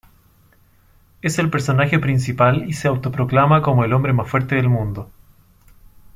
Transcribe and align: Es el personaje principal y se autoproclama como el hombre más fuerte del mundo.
Es 1.21 1.37
el 1.37 1.51
personaje 1.51 1.99
principal 1.99 2.67
y 2.67 2.73
se 2.73 2.87
autoproclama 2.87 3.61
como 3.61 3.85
el 3.85 3.93
hombre 3.93 4.13
más 4.13 4.27
fuerte 4.27 4.55
del 4.55 4.67
mundo. 4.67 5.11